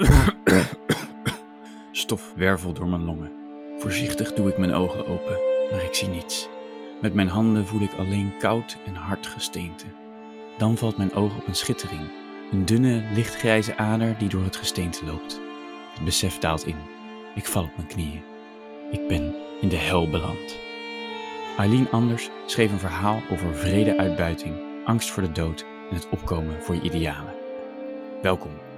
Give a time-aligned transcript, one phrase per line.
[1.92, 3.32] Stof wervelt door mijn longen.
[3.78, 5.38] Voorzichtig doe ik mijn ogen open,
[5.70, 6.48] maar ik zie niets.
[7.00, 9.84] Met mijn handen voel ik alleen koud en hard gesteente.
[10.58, 12.00] Dan valt mijn oog op een schittering,
[12.52, 15.40] een dunne, lichtgrijze ader die door het gesteente loopt.
[15.94, 16.76] Het besef daalt in.
[17.34, 18.22] Ik val op mijn knieën.
[18.90, 20.58] Ik ben in de hel beland.
[21.58, 24.54] Eileen Anders schreef een verhaal over vrede uitbuiting,
[24.84, 27.34] angst voor de dood en het opkomen voor je idealen.
[28.22, 28.68] Welkom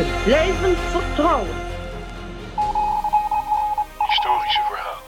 [0.00, 1.54] te blijven vertrouwen.
[4.08, 5.02] Historische verhalen.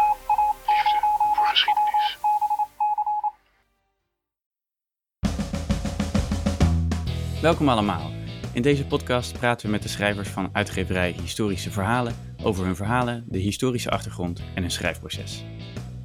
[0.67, 0.99] Liefde
[1.35, 2.19] voor geschiedenis.
[7.43, 8.11] Welkom allemaal.
[8.53, 13.25] In deze podcast praten we met de schrijvers van uitgeverij Historische Verhalen over hun verhalen,
[13.29, 15.45] de historische achtergrond en hun schrijfproces.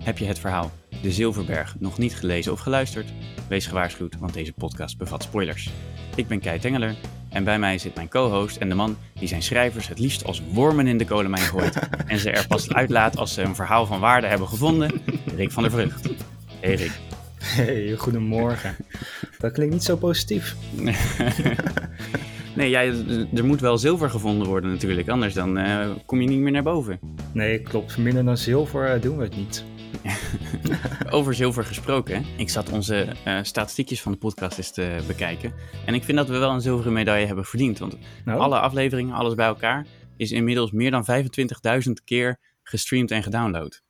[0.03, 3.13] Heb je het verhaal De Zilverberg nog niet gelezen of geluisterd?
[3.49, 5.69] Wees gewaarschuwd, want deze podcast bevat spoilers.
[6.15, 6.95] Ik ben Kai Tengeler
[7.37, 10.41] en bij mij zit mijn co-host en de man die zijn schrijvers het liefst als
[10.51, 13.99] wormen in de kolenmijn gooit en ze er pas uitlaat als ze een verhaal van
[13.99, 14.91] waarde hebben gevonden,
[15.35, 16.09] Rick van der Vrucht.
[16.59, 16.91] Hey Rick.
[17.37, 18.75] Hey, goedemorgen.
[19.39, 20.55] Dat klinkt niet zo positief.
[22.55, 22.81] nee, ja,
[23.33, 26.63] er moet wel zilver gevonden worden natuurlijk, anders dan uh, kom je niet meer naar
[26.63, 26.99] boven.
[27.31, 27.97] Nee, klopt.
[27.97, 29.63] Minder dan zilver uh, doen we het niet.
[31.09, 35.53] Over zilver gesproken, ik zat onze uh, statistiekjes van de podcast eens te bekijken.
[35.85, 37.79] En ik vind dat we wel een zilveren medaille hebben verdiend.
[37.79, 38.39] Want nou?
[38.39, 39.85] alle afleveringen, alles bij elkaar,
[40.17, 41.05] is inmiddels meer dan
[41.87, 43.81] 25.000 keer gestreamd en gedownload.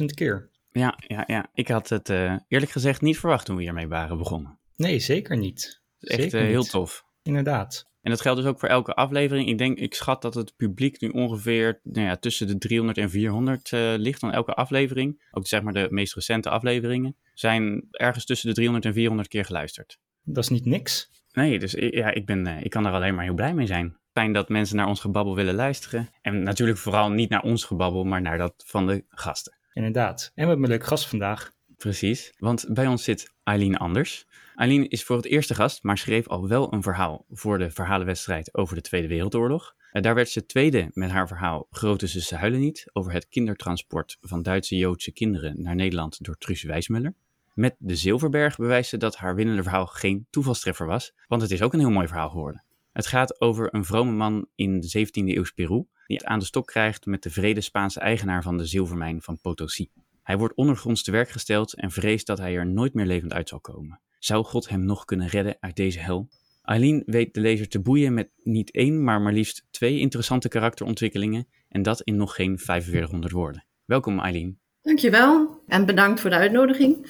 [0.00, 0.48] 25.000 keer?
[0.72, 4.18] Ja, ja, ja, ik had het uh, eerlijk gezegd niet verwacht toen we hiermee waren
[4.18, 4.58] begonnen.
[4.76, 5.82] Nee, zeker niet.
[6.00, 7.04] Echt zeker uh, heel tof.
[7.22, 7.89] Inderdaad.
[8.02, 9.48] En dat geldt dus ook voor elke aflevering.
[9.48, 13.10] Ik denk, ik schat dat het publiek nu ongeveer nou ja, tussen de 300 en
[13.10, 15.22] 400 uh, ligt van elke aflevering.
[15.30, 19.44] Ook zeg maar de meest recente afleveringen zijn ergens tussen de 300 en 400 keer
[19.44, 19.98] geluisterd.
[20.22, 21.10] Dat is niet niks.
[21.32, 23.96] Nee, dus ja, ik, ben, uh, ik kan er alleen maar heel blij mee zijn.
[24.12, 26.08] Fijn dat mensen naar ons gebabbel willen luisteren.
[26.22, 29.58] En natuurlijk vooral niet naar ons gebabbel, maar naar dat van de gasten.
[29.72, 30.32] Inderdaad.
[30.34, 31.52] En we hebben een leuk gast vandaag.
[31.76, 34.26] Precies, want bij ons zit Eileen Anders.
[34.60, 38.54] Eileen is voor het eerste gast, maar schreef al wel een verhaal voor de verhalenwedstrijd
[38.54, 39.74] over de Tweede Wereldoorlog.
[39.92, 44.42] Daar werd ze tweede met haar verhaal Grote Zussen Huilen Niet over het kindertransport van
[44.42, 47.14] Duitse Joodse kinderen naar Nederland door Truus Wijsmuller.
[47.54, 51.62] Met de Zilverberg bewijst ze dat haar winnende verhaal geen toevalstreffer was, want het is
[51.62, 52.64] ook een heel mooi verhaal geworden.
[52.92, 56.44] Het gaat over een vrome man in de 17e eeuws Peru die het aan de
[56.44, 59.90] stok krijgt met de vrede Spaanse eigenaar van de zilvermijn van Potosi.
[60.22, 63.48] Hij wordt ondergronds te werk gesteld en vreest dat hij er nooit meer levend uit
[63.48, 64.00] zal komen.
[64.20, 66.28] Zou God hem nog kunnen redden uit deze hel?
[66.62, 71.46] Eileen weet de lezer te boeien met niet één, maar maar liefst twee interessante karakterontwikkelingen
[71.68, 73.66] en dat in nog geen 4500 woorden.
[73.84, 74.58] Welkom Eileen.
[74.82, 77.06] Dankjewel en bedankt voor de uitnodiging.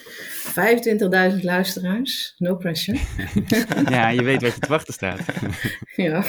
[1.37, 2.99] 25.000 luisteraars, no pressure.
[3.91, 5.21] ja, je weet wat je te wachten staat.
[5.97, 6.25] ja.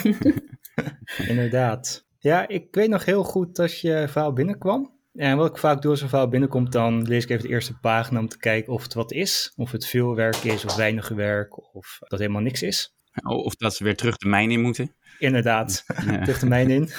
[1.27, 2.05] Inderdaad.
[2.19, 4.99] Ja, ik weet nog heel goed dat je verhaal binnenkwam.
[5.13, 7.79] En wat ik vaak doe als een verhaal binnenkomt, dan lees ik even de eerste
[7.79, 9.53] pagina om te kijken of het wat is.
[9.55, 12.95] Of het veel werk is of weinig werk of dat helemaal niks is.
[13.23, 14.95] Of dat ze weer terug de mijn in moeten.
[15.19, 16.21] Inderdaad, ja.
[16.21, 16.89] terug de mijn in.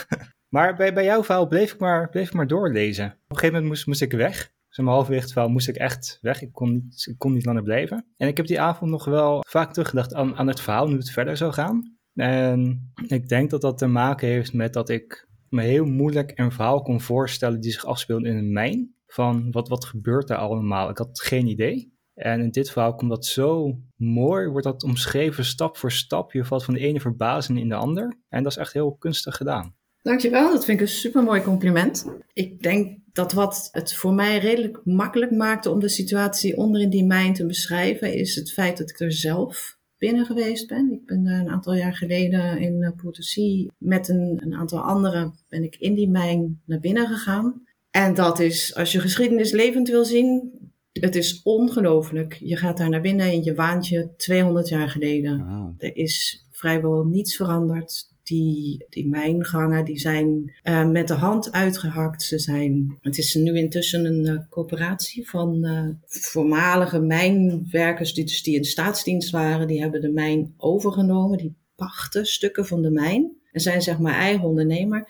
[0.49, 3.07] Maar bij, bij jouw verhaal bleef ik, maar, bleef ik maar doorlezen.
[3.07, 4.53] Op een gegeven moment moest, moest ik weg.
[4.69, 6.43] Zeg maar halverwege het verhaal moest ik echt weg.
[6.43, 8.07] Ik kon, niet, ik kon niet langer blijven.
[8.17, 11.11] En ik heb die avond nog wel vaak teruggedacht aan, aan het verhaal, hoe het
[11.11, 11.97] verder zou gaan.
[12.15, 16.53] En ik denk dat dat te maken heeft met dat ik me heel moeilijk een
[16.53, 18.95] verhaal kon voorstellen die zich afspeelde in een mijn.
[19.07, 20.91] Van wat, wat gebeurt daar allemaal?
[20.91, 21.93] Ik had geen idee.
[22.15, 26.33] En in dit verhaal komt dat zo mooi, wordt dat omschreven stap voor stap.
[26.33, 28.19] Je valt van de ene verbazing in de ander.
[28.29, 29.75] En dat is echt heel kunstig gedaan.
[30.03, 32.07] Dankjewel, dat vind ik een super mooi compliment.
[32.33, 36.91] Ik denk dat wat het voor mij redelijk makkelijk maakte om de situatie onder in
[36.91, 40.93] die mijn te beschrijven, is het feit dat ik er zelf binnen geweest ben.
[40.93, 45.77] Ik ben een aantal jaar geleden in Potosi met een, een aantal anderen ben ik
[45.77, 47.63] in die mijn naar binnen gegaan.
[47.91, 50.51] En dat is, als je geschiedenis levend wil zien,
[50.93, 52.35] het is ongelooflijk.
[52.35, 55.47] Je gaat daar naar binnen en je waant je 200 jaar geleden.
[55.47, 55.75] Wow.
[55.79, 58.12] Er is vrijwel niets veranderd.
[58.33, 62.23] Die, die mijngangen die zijn uh, met de hand uitgehakt.
[62.23, 68.43] Ze zijn, het is nu intussen een uh, coöperatie van uh, voormalige mijnwerkers die, dus
[68.43, 69.67] die in staatsdienst waren.
[69.67, 71.39] Die hebben de mijn overgenomen.
[71.39, 75.09] Die pachten stukken van de mijn en zijn zeg maar eigen ondernemer.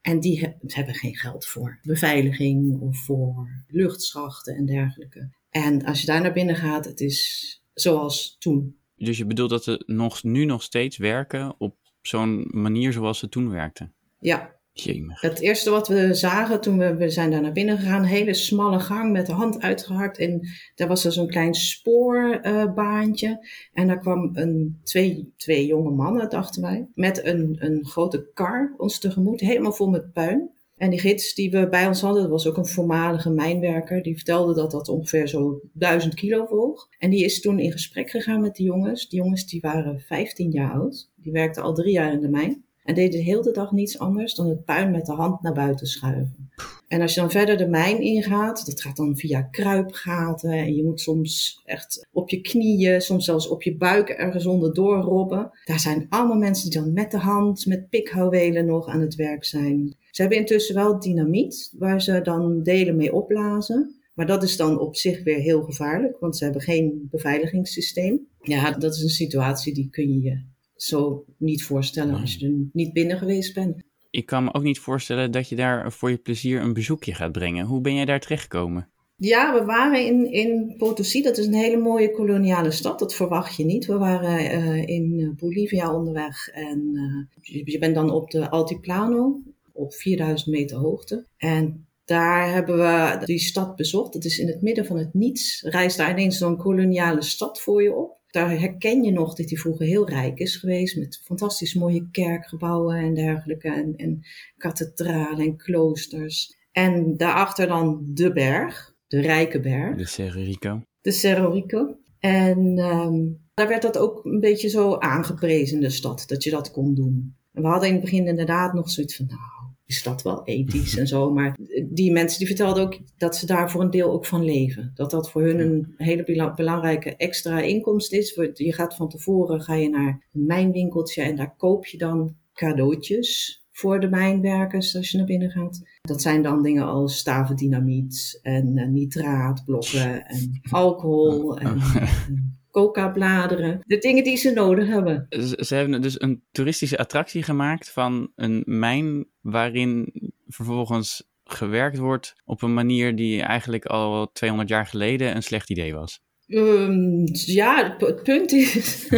[0.00, 5.30] En die he- hebben geen geld voor beveiliging of voor luchtschachten en dergelijke.
[5.50, 8.76] En als je daar naar binnen gaat, het is zoals toen.
[8.96, 13.28] Dus je bedoelt dat ze nog, nu nog steeds werken op zo'n manier zoals ze
[13.28, 13.92] toen werkten?
[14.18, 15.20] Ja, Jemig.
[15.20, 18.34] Het eerste wat we zagen toen we, we zijn daar naar binnen gegaan, een hele
[18.34, 20.18] smalle gang met de hand uitgehakt.
[20.18, 23.48] En daar was er zo'n klein spoorbaantje.
[23.72, 28.74] en daar kwam een, twee, twee jonge mannen, dachten wij, met een, een grote kar
[28.76, 30.50] ons tegemoet, helemaal vol met puin.
[30.76, 34.14] En die gids die we bij ons hadden, dat was ook een voormalige mijnwerker, die
[34.14, 36.88] vertelde dat dat ongeveer zo duizend kilo woog.
[36.98, 39.08] En die is toen in gesprek gegaan met die jongens.
[39.08, 42.64] Die jongens die waren 15 jaar oud, die werkten al drie jaar in de mijn.
[42.84, 45.86] En deden de hele dag niets anders dan het puin met de hand naar buiten
[45.86, 46.50] schuiven.
[46.92, 50.50] En als je dan verder de mijn ingaat, dat gaat dan via kruipgaten.
[50.50, 54.98] En je moet soms echt op je knieën, soms zelfs op je buik ergens onderdoor
[54.98, 55.50] robben.
[55.64, 59.44] Daar zijn allemaal mensen die dan met de hand, met pikhouwelen nog aan het werk
[59.44, 59.96] zijn.
[60.10, 64.00] Ze hebben intussen wel dynamiet, waar ze dan delen mee opblazen.
[64.14, 68.26] Maar dat is dan op zich weer heel gevaarlijk, want ze hebben geen beveiligingssysteem.
[68.40, 70.42] Ja, dat is een situatie die kun je je
[70.76, 73.82] zo niet voorstellen als je er niet binnen geweest bent.
[74.12, 77.32] Ik kan me ook niet voorstellen dat je daar voor je plezier een bezoekje gaat
[77.32, 77.66] brengen.
[77.66, 78.88] Hoe ben jij daar terechtgekomen?
[79.16, 81.22] Ja, we waren in, in Potosí.
[81.22, 82.98] Dat is een hele mooie koloniale stad.
[82.98, 83.86] Dat verwacht je niet.
[83.86, 86.48] We waren eh, in Bolivia onderweg.
[86.48, 89.40] En eh, je, je bent dan op de Altiplano,
[89.72, 91.26] op 4000 meter hoogte.
[91.36, 94.14] En daar hebben we die stad bezocht.
[94.14, 95.62] Het is in het midden van het niets.
[95.62, 98.20] Rijst daar ineens zo'n koloniale stad voor je op.
[98.32, 100.96] Daar herken je nog dat hij vroeger heel rijk is geweest.
[100.96, 103.68] Met fantastisch mooie kerkgebouwen en dergelijke.
[103.68, 104.22] En, en
[104.56, 106.56] kathedralen en kloosters.
[106.70, 109.96] En daarachter dan de berg, de rijke berg.
[109.96, 110.82] De Cerro Rico.
[111.00, 111.96] De Cerro Rico.
[112.18, 113.20] En ehm,
[113.54, 116.94] daar werd dat ook een beetje zo aangeprezen in de stad, dat je dat kon
[116.94, 117.36] doen.
[117.52, 119.61] En we hadden in het begin inderdaad nog zoiets van, nou,
[119.92, 121.32] is dat wel ethisch en zo.
[121.32, 121.56] Maar
[121.88, 124.90] die mensen die vertelden ook dat ze daar voor een deel ook van leven.
[124.94, 128.34] Dat dat voor hun een hele bela- belangrijke extra inkomst is.
[128.54, 133.62] Je gaat van tevoren ga je naar een mijnwinkeltje en daar koop je dan cadeautjes
[133.72, 135.82] voor de mijnwerkers als je naar binnen gaat.
[136.00, 143.80] Dat zijn dan dingen als staven dynamiet en eh, nitraatblokken en alcohol en, en coca-bladeren.
[143.86, 145.26] De dingen die ze nodig hebben.
[145.28, 150.12] Ze, ze hebben dus een toeristische attractie gemaakt van een mijn waarin
[150.46, 155.94] vervolgens gewerkt wordt op een manier die eigenlijk al 200 jaar geleden een slecht idee
[155.94, 156.20] was.
[156.46, 159.08] Um, ja, het, het punt is.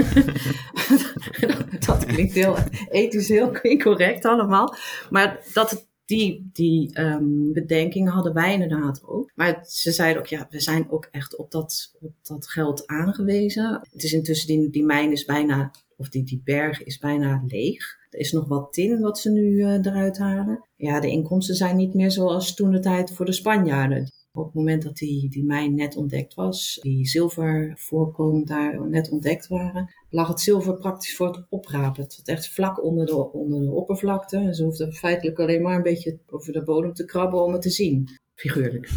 [1.87, 2.57] dat klinkt heel
[2.91, 4.77] ethisch heel incorrect allemaal.
[5.11, 9.31] Maar dat het die, die um, bedenkingen hadden wij inderdaad ook.
[9.35, 13.81] Maar ze zeiden ook, ja, we zijn ook echt op dat, op dat geld aangewezen.
[13.93, 18.03] Het is intussen, die, die mijn is bijna, of die, die berg is bijna leeg.
[18.11, 20.69] Er is nog wat tin wat ze nu uh, eruit halen.
[20.77, 24.13] Ja, de inkomsten zijn niet meer zoals toen de tijd voor de Spanjaarden.
[24.37, 29.47] Op het moment dat die, die mijn net ontdekt was, die zilvervoorkomend daar net ontdekt
[29.47, 32.03] waren, lag het zilver praktisch voor het oprapen.
[32.03, 34.37] Het zat echt vlak onder de, onder de oppervlakte.
[34.37, 37.63] En ze hoefden feitelijk alleen maar een beetje over de bodem te krabben om het
[37.63, 38.09] te zien.
[38.35, 38.89] Figuurlijk.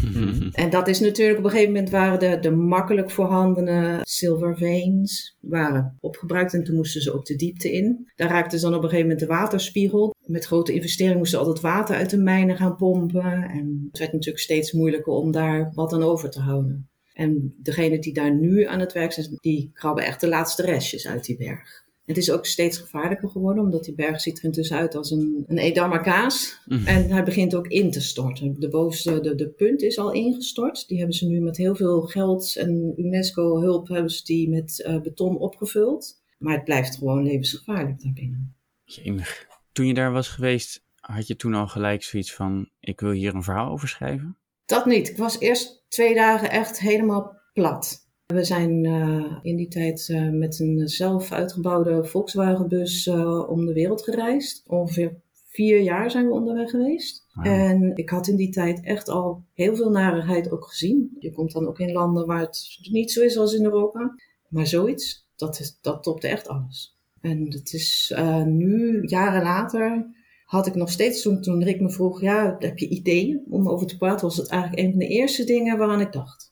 [0.52, 5.36] En dat is natuurlijk op een gegeven moment waren de, de makkelijk voorhandene silver veins
[5.40, 8.10] waren opgebruikt en toen moesten ze ook de diepte in.
[8.16, 10.14] Daar raakte ze dan op een gegeven moment de waterspiegel.
[10.24, 13.42] Met grote investeringen moesten altijd water uit de mijnen gaan pompen.
[13.50, 16.88] En het werd natuurlijk steeds moeilijker om daar wat aan over te houden.
[17.12, 21.08] En degenen die daar nu aan het werk zijn, die krabben echt de laatste restjes
[21.08, 21.86] uit die berg.
[22.08, 25.44] Het is ook steeds gevaarlijker geworden, omdat die berg ziet er intussen uit als een,
[25.46, 26.60] een Edammer kaas.
[26.66, 26.86] Mm.
[26.86, 28.60] En hij begint ook in te storten.
[28.60, 30.88] De bovenste, de, de punt is al ingestort.
[30.88, 35.00] Die hebben ze nu met heel veel geld en UNESCO-hulp hebben ze die met uh,
[35.00, 36.22] beton opgevuld.
[36.38, 38.54] Maar het blijft gewoon levensgevaarlijk daarbinnen.
[38.84, 39.46] Jemig.
[39.72, 43.34] Toen je daar was geweest, had je toen al gelijk zoiets van, ik wil hier
[43.34, 44.36] een verhaal over schrijven?
[44.64, 45.08] Dat niet.
[45.08, 48.07] Ik was eerst twee dagen echt helemaal plat.
[48.34, 53.72] We zijn uh, in die tijd uh, met een zelf uitgebouwde Volkswagenbus uh, om de
[53.72, 54.62] wereld gereisd.
[54.66, 57.26] Ongeveer vier jaar zijn we onderweg geweest.
[57.32, 57.46] Wow.
[57.46, 61.16] En ik had in die tijd echt al heel veel narigheid ook gezien.
[61.18, 64.14] Je komt dan ook in landen waar het niet zo is als in Europa.
[64.48, 66.98] Maar zoiets, dat, is, dat topte echt alles.
[67.20, 68.14] En het is
[68.46, 70.06] nu, jaren later,
[70.44, 73.86] had ik nog steeds, toen, toen Rick me vroeg, ja, heb je ideeën om over
[73.86, 74.26] te praten?
[74.26, 76.47] Was het eigenlijk een van de eerste dingen waaraan ik dacht.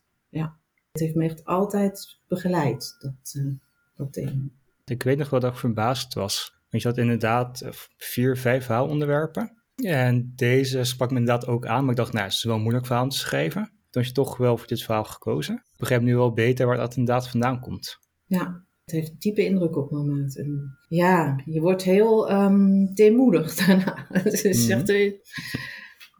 [0.97, 3.55] Het heeft me echt altijd begeleid, dat, uh,
[3.95, 4.49] dat thema.
[4.85, 6.55] Ik weet nog wel dat ik verbaasd was.
[6.71, 7.65] Want je had inderdaad
[7.97, 9.63] vier, vijf verhaalonderwerpen.
[9.77, 11.81] En deze sprak me inderdaad ook aan.
[11.81, 13.63] Maar ik dacht, nou, het is wel een moeilijk verhaal om te schrijven.
[13.63, 15.55] Toen had je toch wel voor dit verhaal gekozen.
[15.55, 17.99] Ik begrijp nu wel beter waar dat inderdaad vandaan komt.
[18.27, 20.37] Ja, Het heeft een diepe indruk op me gemaakt.
[20.37, 24.07] En ja, je wordt heel um, deemoedig daarna.
[24.09, 25.13] het is echt, eh,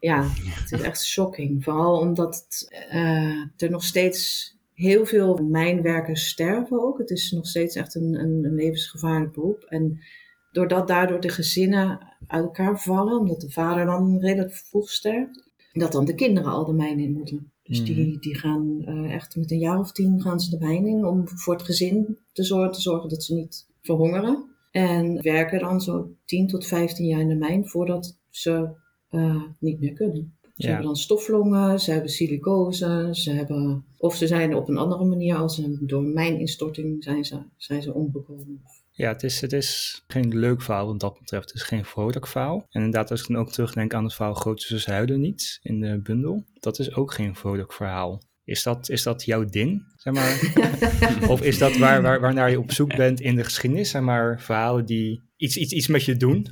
[0.01, 1.65] ja, het is echt shocking.
[1.65, 6.99] Vooral omdat het, uh, er nog steeds heel veel mijnwerkers sterven ook.
[6.99, 9.65] Het is nog steeds echt een, een, een levensgevaarlijk beroep.
[9.69, 9.99] En
[10.53, 15.93] doordat daardoor de gezinnen uit elkaar vallen, omdat de vader dan redelijk vroeg sterft, dat
[15.93, 17.53] dan de kinderen al de mijn in moeten.
[17.63, 18.19] Dus die, Mhm.
[18.19, 21.29] die gaan eh, echt met een jaar of tien gaan ze de mijn in om
[21.29, 24.45] voor het gezin te zorgen, te zorgen dat ze niet verhongeren.
[24.71, 28.69] En werken dan zo 10 tot 15 jaar in de mijn voordat ze
[29.09, 30.39] eh, niet meer kunnen.
[30.57, 30.69] Ze Ja.
[30.69, 35.37] hebben dan stoflongen, ze hebben silicose, ze hebben, of ze zijn op een andere manier,
[35.37, 38.61] als een, door mijninstorting zijn ze, zijn ze omgekomen.
[38.93, 41.45] Ja, het is, het is geen leuk verhaal wat dat betreft.
[41.49, 42.57] Het is geen vrolijk verhaal.
[42.71, 45.81] En inderdaad, als ik dan ook terugdenk aan het verhaal Grote Zus Huilen niet in
[45.81, 48.23] de bundel, dat is ook geen vrolijk verhaal.
[48.45, 50.41] Is dat, is dat jouw ding, zeg maar?
[51.33, 54.41] of is dat waar, waar, waarnaar je op zoek bent in de geschiedenis, zeg maar,
[54.41, 56.47] verhalen die iets, iets, iets met je doen?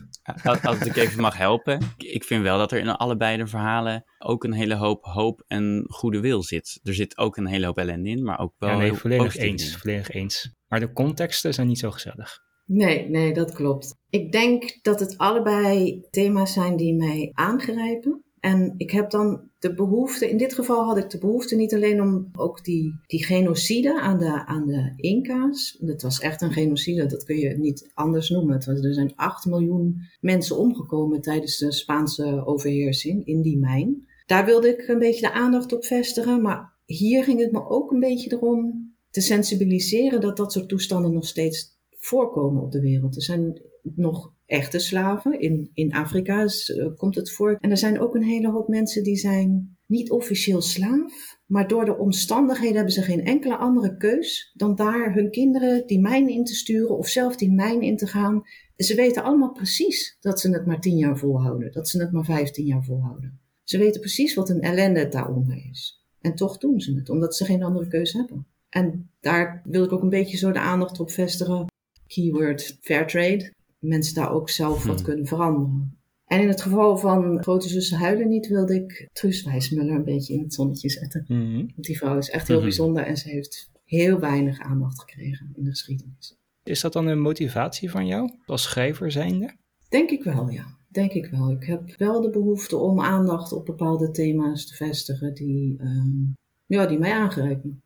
[0.62, 1.78] Als, ik even mag helpen.
[1.97, 5.85] Ik- vind wel dat er in allebei de verhalen ook een hele hoop hoop en
[5.88, 6.81] goede wil zit.
[6.83, 9.76] Er zit ook een hele hoop ellende in, maar ook wel ja, nee, volledig eens,
[9.76, 10.54] volledig eens.
[10.69, 12.43] Maar de contexten zijn niet zo gezellig.
[12.66, 13.95] Nee, nee, dat klopt.
[14.11, 18.25] Ik denk dat het allebei thema's zijn die mij aangrijpen.
[18.44, 22.02] En ik heb dan de behoefte, in dit geval had ik de behoefte niet alleen
[22.02, 25.78] om ook die, die genocide aan de, aan de Inca's.
[25.80, 28.62] Dat was echt een genocide, dat kun je niet anders noemen.
[28.66, 34.06] Was, er zijn 8 miljoen mensen omgekomen tijdens de Spaanse overheersing in die mijn.
[34.26, 36.42] Daar wilde ik een beetje de aandacht op vestigen.
[36.42, 41.12] Maar hier ging het me ook een beetje erom te sensibiliseren dat dat soort toestanden
[41.12, 43.16] nog steeds voorkomen op de wereld.
[43.16, 45.40] Er zijn nog echte slaven.
[45.40, 47.56] In, in Afrika is, eh, komt het voor.
[47.61, 51.38] En er zijn ook een hele hoop mensen die zijn niet officieel slaaf.
[51.46, 56.00] Maar door de omstandigheden hebben ze geen enkele andere keus dan daar hun kinderen die
[56.00, 58.42] mijn in te sturen of zelf die mijn in te gaan.
[58.76, 61.73] Ze weten allemaal precies dat ze het maar tien jaar volhouden.
[61.73, 63.38] Dat ze het maar vijftien jaar volhouden.
[63.62, 66.04] Ze weten precies wat een ellende daaronder is.
[66.20, 68.46] En toch doen ze het, omdat ze geen andere keus hebben.
[68.68, 71.66] En daar wil ik ook een beetje zo de aandacht op vestigen.
[72.06, 73.52] Keyword fairtrade.
[73.88, 75.05] Mensen daar ook zelf wat Hmm.
[75.05, 75.99] kunnen veranderen.
[76.25, 80.35] En in het geval van Grote Zussen Huilen niet wilde ik Truus Wijsmuller een beetje
[80.35, 81.25] in het zonnetje zetten.
[81.29, 81.55] Mhm.
[81.57, 82.67] Want die vrouw is echt heel Mhm.
[82.67, 86.37] bijzonder en ze heeft heel weinig aandacht gekregen in de geschiedenis.
[86.62, 89.55] Is dat dan een motivatie van jou, als schrijver zijnde?
[89.88, 90.64] Denk ik wel, ja.
[90.88, 91.50] Denk ik wel.
[91.50, 96.23] Ik heb wel de behoefte om aandacht op bepaalde thema's te vestigen die, ehm,
[96.67, 97.83] ja, die mij aangrijpen.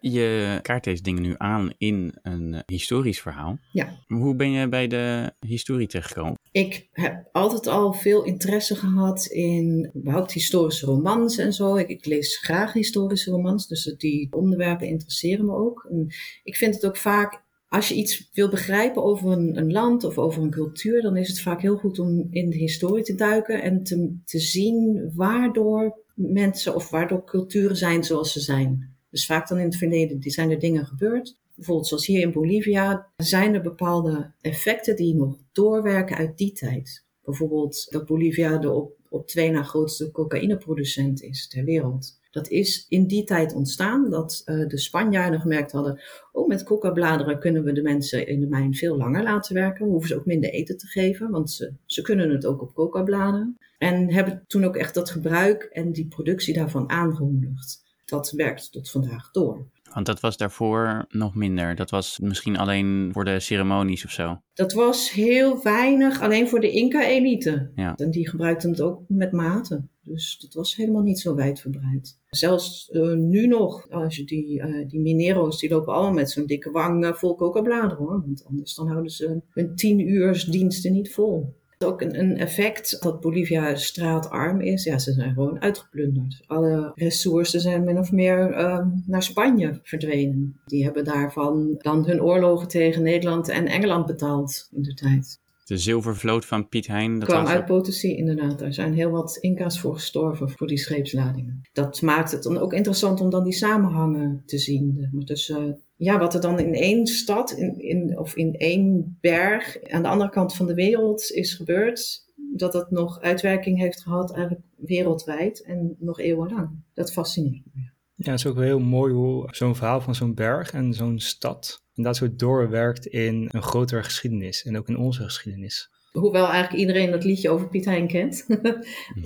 [0.00, 3.58] Je kaart deze dingen nu aan in een eh, historisch verhaal.
[3.72, 3.98] Ja.
[4.06, 6.38] Hoe ben je bij de historie terechtgekomen?
[6.52, 11.76] Ik heb altijd al veel interesse gehad in überhaupt historische romans en zo.
[11.76, 15.86] Ik, ik lees graag historische romans, dus die onderwerpen interesseren me ook.
[15.90, 16.06] En
[16.42, 20.18] ik vind het ook vaak, als je iets wil begrijpen over een, een land of
[20.18, 23.62] over een cultuur, dan is het vaak heel goed om in de historie te duiken
[23.62, 28.98] en te, te zien waardoor mensen of waardoor culturen zijn zoals ze zijn.
[29.10, 31.38] Dus vaak dan in het verleden die zijn er dingen gebeurd.
[31.54, 37.04] Bijvoorbeeld zoals hier in Bolivia zijn er bepaalde effecten die nog doorwerken uit die tijd.
[37.24, 42.18] Bijvoorbeeld dat Bolivia de op, op twee na grootste cocaïneproducent is ter wereld.
[42.30, 46.00] Dat is in die tijd ontstaan dat eh, de Spanjaarden gemerkt hadden,
[46.32, 49.84] oh met coca-bladeren kunnen we de mensen in de mijn veel langer laten werken.
[49.84, 52.74] We hoeven ze ook minder eten te geven, want ze, ze kunnen het ook op
[52.74, 53.56] coca-bladeren.
[53.78, 57.82] En hebben toen ook echt dat gebruik en die productie daarvan aangemoedigd.
[58.10, 59.66] Dat werkt tot vandaag door.
[59.92, 61.74] Want dat was daarvoor nog minder.
[61.74, 64.40] Dat was misschien alleen voor de ceremonies of zo.
[64.54, 67.70] Dat was heel weinig, alleen voor de Inca-elite.
[67.74, 67.96] Ja.
[67.96, 69.82] En die gebruikten het ook met mate.
[70.02, 72.18] Dus dat was helemaal niet zo wijdverbreid.
[72.26, 76.46] Zelfs eh, nu nog, als je die, eh, die minero's, die lopen allemaal met zo'n
[76.46, 78.22] dikke wang eh, vol coca-bladeren hoor.
[78.26, 81.58] Want anders dan houden ze hun tien uur diensten niet vol.
[81.84, 84.84] Ook een, een effect dat Bolivia straatarm is.
[84.84, 86.42] Ja, ze zijn gewoon uitgeplunderd.
[86.46, 90.60] Alle ressources zijn min of meer eh, naar Spanje verdwenen.
[90.66, 95.40] Die hebben daarvan dan hun oorlogen tegen Nederland en Engeland betaald in de tijd.
[95.64, 97.18] De zilvervloot van Piet Hein.
[97.18, 98.58] Dat kwam was uit Potosi, inderdaad.
[98.58, 101.60] Daar zijn heel wat Inca's voor gestorven, voor die scheepsladingen.
[101.72, 105.08] Dat maakt het dan ook interessant om dan die samenhangen te zien.
[105.24, 110.02] Tussen ja, wat er dan in één stad in, in, of in één berg aan
[110.02, 112.24] de andere kant van de wereld is gebeurd,
[112.56, 116.70] dat dat nog uitwerking heeft gehad eigenlijk wereldwijd en nog eeuwenlang.
[116.94, 117.80] Dat fascineert me.
[118.14, 121.18] Ja, het is ook wel heel mooi hoe zo'n verhaal van zo'n berg en zo'n
[121.18, 125.90] stad inderdaad zo doorwerkt in een grotere geschiedenis en ook in onze geschiedenis.
[126.12, 128.46] Hoewel eigenlijk iedereen dat liedje over Piet Hein kent.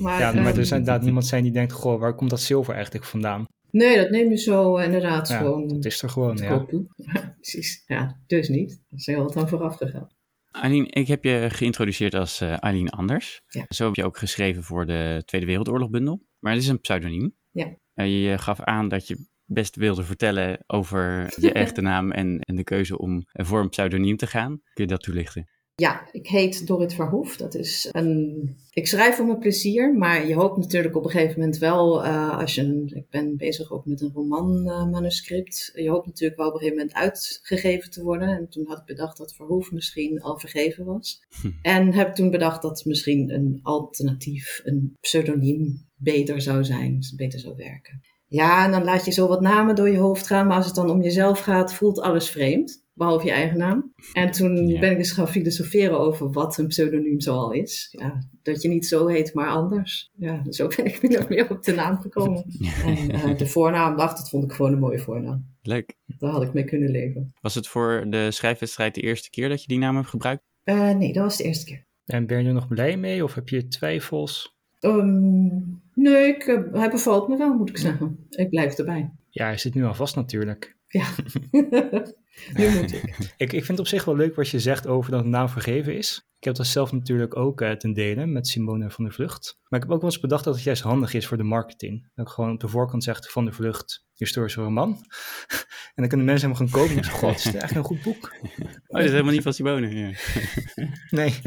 [0.02, 2.40] maar, ja, maar er ehm, zou inderdaad niemand zijn die denkt, goh, waar komt dat
[2.40, 3.46] zilver eigenlijk vandaan?
[3.74, 6.48] Nee, dat neem je zo inderdaad Ja, gewoon dat is er gewoon, ja.
[6.48, 6.86] koop toe.
[7.12, 7.82] Ja, precies.
[7.86, 8.68] Ja, dus niet.
[8.68, 10.08] Dat is heel wat aan vooraf gegaan.
[10.50, 13.42] Eileen, ik heb je geïntroduceerd als eh Eileen Anders.
[13.46, 13.64] Ja.
[13.68, 16.26] Zo heb je ook geschreven voor de Tweede Wereldoorlog bundel.
[16.38, 17.36] Maar het is een pseudoniem.
[17.50, 17.76] Ja.
[17.94, 22.54] Eh, je gaf aan dat je best wilde vertellen over je echte naam en, en
[22.54, 24.60] de keuze om voor een pseudoniem te gaan.
[24.72, 25.48] Kun je dat toelichten?
[25.76, 27.36] Ja, ik heet Dorrit Verhoef.
[27.36, 28.56] Dat is een...
[28.70, 32.38] Ik schrijf voor mijn plezier, maar je hoopt natuurlijk op een gegeven moment wel, eh,
[32.38, 32.90] als je een...
[32.94, 35.70] Ik ben bezig ook met een romanmanuscript.
[35.74, 38.28] je hoopt natuurlijk wel op een gegeven moment uitgegeven te worden.
[38.28, 41.20] En toen had ik bedacht dat Verhoef misschien al vergeven was.
[41.62, 46.96] En heb toen bedacht dat misschien een alternatief, een pseudoniem, beter zou zijn.
[46.96, 48.00] Dus beter zou werken.
[48.26, 50.46] Ja, en dan laat je zo wat namen door je hoofd gaan.
[50.46, 52.83] Maar als het dan om jezelf gaat, voelt alles vreemd.
[52.94, 53.92] Behalve je eigen naam.
[54.12, 54.80] En toen Ja.
[54.80, 57.88] ben ik dus gaan filosoferen over wat een pseudoniem zoal is.
[57.98, 60.10] Ja, dat je niet zo heet, maar anders.
[60.16, 62.44] Ja, zo ben ik min of meer op de naam gekomen.
[62.84, 65.46] En eh, de voornaam, dacht, dat vond ik gewoon een mooie voornaam.
[65.62, 65.94] Leuk.
[66.18, 67.32] Daar had ik mee kunnen leven.
[67.40, 70.42] Was het voor de schrijfwedstrijd de eerste keer dat je die naam hebt gebruikt?
[70.64, 71.84] Eh, nee, dat was de eerste keer.
[72.04, 74.56] En ben je er nog blij mee of heb je twijfels?
[74.80, 75.46] Ehm,
[75.94, 78.26] nee, ik, eh, hij bevalt me wel, moet ik zeggen.
[78.30, 79.10] Ik blijf erbij.
[79.30, 80.73] Ja, hij zit nu al vast natuurlijk.
[80.94, 81.06] Ja,
[82.56, 83.32] nu moet ik.
[83.36, 85.48] Ik, ik vind het op zich wel leuk wat je zegt over dat de naam
[85.48, 86.28] vergeven is.
[86.44, 89.60] Ik heb dat zelf natuurlijk ook eh, ten dele met Simone van der Vlucht.
[89.68, 92.10] Maar ik heb ook wel eens bedacht dat het juist handig is voor de marketing.
[92.14, 94.90] Dat ik gewoon op de voorkant zeg van der Vlucht, historische roman.
[95.94, 98.02] en dan kunnen mensen hem gaan kopen en zeggen, god, is dit eigenlijk een goed
[98.02, 98.34] boek?
[98.86, 99.94] Oh, dat is helemaal niet van Simone.
[99.94, 100.12] Ja.
[101.10, 101.34] Nee,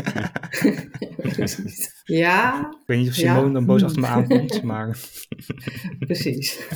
[2.03, 3.35] Ja, ik weet niet of Ja.
[3.35, 4.97] Simone dan boos achter me aankomt, maar
[5.99, 6.67] precies.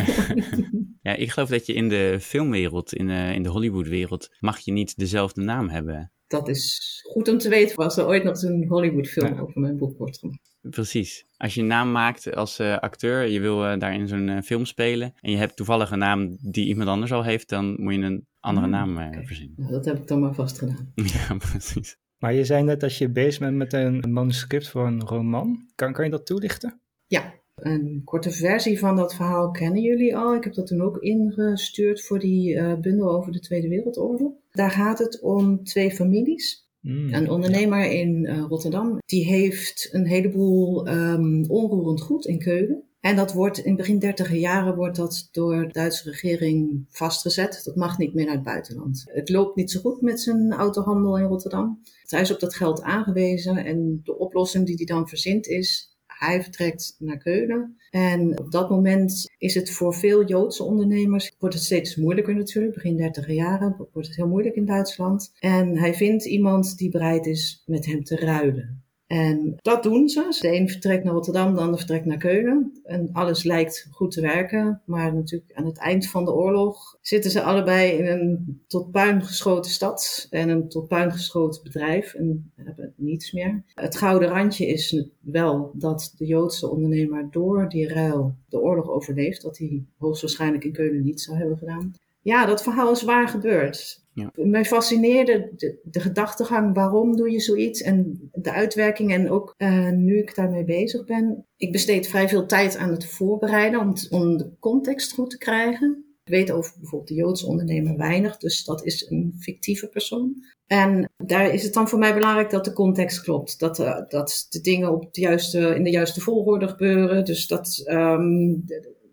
[1.02, 4.72] ja, ik geloof dat je in de filmwereld, in de, in de Hollywoodwereld, mag je
[4.72, 6.12] niet dezelfde naam hebben.
[6.32, 9.40] Dat is goed om te weten als er ooit nog een Hollywood-film Ja.
[9.40, 10.50] over mijn boek wordt gemaakt.
[10.62, 11.26] Precies.
[11.38, 14.42] Als je een naam maakt als eh, acteur, je wil eh, daar in zo'n eh,
[14.42, 17.94] film spelen en je hebt toevallig een naam die iemand anders al heeft, dan moet
[17.94, 19.56] je een andere Hmm, naam eh, verzinnen.
[19.58, 20.92] Nou, dat heb ik dan maar vast gedaan.
[21.28, 21.98] ja, precies.
[22.18, 25.70] Maar je zei net dat je bezig bent met een manuscript voor een roman.
[25.76, 26.82] Kan, kan je dat toelichten?
[27.08, 30.36] Ja, een korte versie van dat verhaal kennen jullie al.
[30.36, 34.32] Ik heb dat toen ook ingestuurd voor die eh, bundel over de Tweede Wereldoorlog.
[34.52, 36.70] Daar gaat het om twee families.
[36.82, 37.14] Hmm.
[37.14, 42.84] Een ondernemer in eh, Rotterdam, die heeft een heleboel ehm, onroerend goed in Keulen.
[43.00, 47.62] En dat wordt in begin dertiger jaren wordt dat door de Duitse regering vastgezet.
[47.64, 49.04] Dat mag niet meer naar het buitenland.
[49.06, 51.82] Het loopt niet zo goed met zijn autohandel in Rotterdam.
[52.08, 55.91] Hij is op dat geld aangewezen en de oplossing die hij dan verzint is...
[56.26, 61.56] Hij vertrekt naar Keulen en op dat moment is het voor veel Joodse ondernemers, wordt
[61.56, 65.32] het steeds moeilijker natuurlijk, begin dertiger jaren wordt het heel moeilijk in Duitsland.
[65.40, 68.81] En hij vindt iemand die bereid is met hem te ruilen.
[69.12, 70.38] En dat doen ze.
[70.40, 72.80] De een vertrekt naar Rotterdam, de ander vertrekt naar Keulen.
[72.84, 74.82] En alles lijkt goed te werken.
[74.86, 79.24] Maar natuurlijk aan het eind van de oorlog zitten ze allebei in een tot puin
[79.24, 83.64] geschoten stad en een tot puin geschoten bedrijf en hebben niets meer.
[83.74, 89.44] Het gouden randje is wel dat de Joodse ondernemer door die ruil de oorlog overleeft.
[89.44, 91.94] Wat hij hoogstwaarschijnlijk in Keulen niet zou hebben gedaan.
[92.22, 94.01] Ja, dat verhaal is waar gebeurd.
[94.14, 94.32] Ja.
[94.36, 95.52] Mij fascineerde
[95.84, 99.14] de, gedachtegang, waarom doe je zoiets en de uitwerking.
[99.14, 103.06] En ook eh, nu ik daarmee bezig ben, ik besteed vrij veel tijd aan het
[103.06, 106.06] voorbereiden om, de context goed te krijgen.
[106.24, 110.34] Ik weet over bijvoorbeeld de Joodse ondernemer weinig, dus dat is een fictieve persoon.
[110.66, 113.60] En daar is het dan voor mij belangrijk dat de context klopt.
[113.60, 117.26] Dat, eh, dat de dingen op de juiste, in de juiste volgorde gebeuren.
[117.26, 118.54] Dus dat ehm,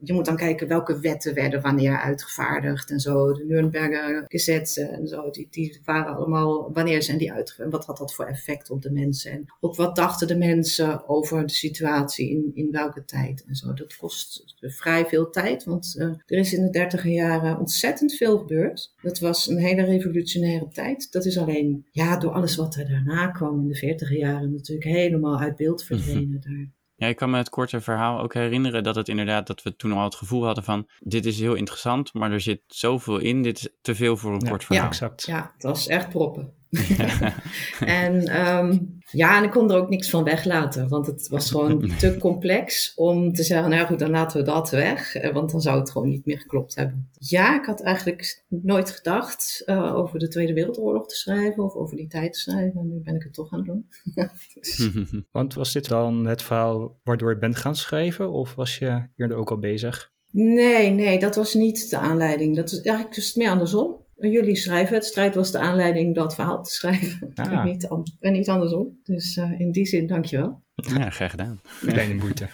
[0.01, 3.33] je moet dan kijken welke wetten werden wanneer uitgevaardigd en zo.
[3.33, 7.47] De Nuremberger gesetzen en zo, die, die waren allemaal, wanneer zijn die uitgevaardigd?
[7.59, 9.31] En wat had dat voor effect op de mensen?
[9.33, 13.73] En ook wat dachten de mensen over de situatie in, in welke tijd en zo.
[13.73, 18.39] Dat kost vrij veel tijd, want eh, er is in de dertiger jaren ontzettend veel
[18.39, 18.95] gebeurd.
[19.03, 21.13] Dat was een hele revolutionaire tijd.
[21.13, 24.89] Dat is alleen, ja, door alles wat er daarna kwam in de veertiger jaren natuurlijk
[24.89, 26.77] helemaal uit beeld verdwenen daar.
[26.99, 29.93] Ja, ik kan me het korte verhaal ook herinneren dat het inderdaad, dat we toen
[29.93, 33.59] al het gevoel hadden van, dit is heel interessant, maar er zit zoveel in, dit
[33.59, 34.87] is te veel voor een Ja, kort verhaal.
[34.87, 35.27] Exact.
[35.27, 36.53] Ja, het was echt proppen.
[37.81, 38.79] en ehm,
[39.11, 42.93] ja, en ik kon er ook niks van weglaten, want het was gewoon te complex
[42.95, 45.91] om te zeggen, nou goed, dan laten we dat weg, eh, want dan zou het
[45.91, 47.11] gewoon niet meer geklopt hebben.
[47.19, 51.97] Ja, ik had eigenlijk nooit gedacht eh, over de Tweede Wereldoorlog te schrijven of over
[51.97, 53.89] die tijd te schrijven, en nu ben ik het toch aan het doen.
[54.55, 54.91] Dus-
[55.33, 59.35] Want was dit dan het verhaal waardoor je bent gaan schrijven of was je hier
[59.35, 60.13] ook al bezig?
[60.31, 62.57] Nee, nee, dat was niet de aanleiding.
[62.57, 64.07] Dat is eigenlijk dus meer andersom.
[64.21, 67.17] Jullie schrijfwedstrijd was de aanleiding dat verhaal te schrijven.
[67.35, 67.53] Ah.
[67.53, 67.89] En, niet
[68.21, 69.01] en niet andersom.
[69.03, 70.63] Dus eh, in die zin, dankjewel.
[70.75, 71.61] ja, graag gedaan.
[71.81, 72.49] Kleine moeite.